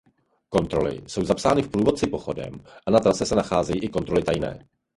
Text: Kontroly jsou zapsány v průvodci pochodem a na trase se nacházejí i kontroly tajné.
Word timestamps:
Kontroly 0.49 1.01
jsou 1.07 1.23
zapsány 1.23 1.61
v 1.61 1.69
průvodci 1.71 2.07
pochodem 2.07 2.59
a 2.87 2.91
na 2.91 2.99
trase 2.99 3.25
se 3.25 3.35
nacházejí 3.35 3.79
i 3.83 3.89
kontroly 3.89 4.23
tajné. 4.23 4.67